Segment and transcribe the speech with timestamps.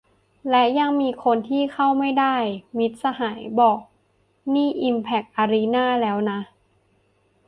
[0.49, 2.35] และยังมีคนที่เข้าไม่ได้-
[2.77, 3.79] มิตรสหายบอก
[4.53, 6.39] นี่อิมแพคอารีนาแล้วนะ